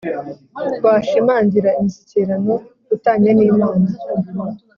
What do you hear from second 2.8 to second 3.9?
u tanye n Imana